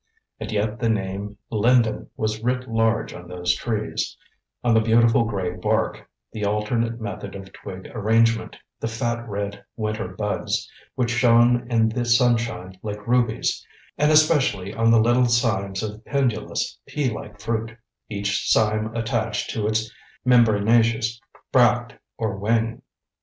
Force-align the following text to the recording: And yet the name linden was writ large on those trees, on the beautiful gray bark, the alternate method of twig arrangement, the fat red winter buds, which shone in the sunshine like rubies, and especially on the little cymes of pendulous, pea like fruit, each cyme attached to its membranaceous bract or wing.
And 0.39 0.51
yet 0.51 0.79
the 0.79 0.89
name 0.89 1.37
linden 1.51 2.09
was 2.17 2.41
writ 2.43 2.67
large 2.67 3.13
on 3.13 3.27
those 3.27 3.53
trees, 3.53 4.17
on 4.63 4.73
the 4.73 4.79
beautiful 4.81 5.25
gray 5.25 5.51
bark, 5.51 6.09
the 6.31 6.43
alternate 6.43 6.99
method 6.99 7.35
of 7.35 7.53
twig 7.53 7.85
arrangement, 7.93 8.57
the 8.79 8.87
fat 8.87 9.29
red 9.29 9.63
winter 9.75 10.07
buds, 10.07 10.67
which 10.95 11.11
shone 11.11 11.69
in 11.69 11.87
the 11.87 12.03
sunshine 12.03 12.79
like 12.81 13.05
rubies, 13.05 13.63
and 13.95 14.11
especially 14.11 14.73
on 14.73 14.89
the 14.89 14.99
little 14.99 15.27
cymes 15.27 15.83
of 15.83 16.03
pendulous, 16.03 16.79
pea 16.87 17.11
like 17.11 17.39
fruit, 17.39 17.77
each 18.09 18.51
cyme 18.51 18.95
attached 18.95 19.51
to 19.51 19.67
its 19.67 19.91
membranaceous 20.25 21.21
bract 21.51 21.93
or 22.17 22.37
wing. 22.37 22.81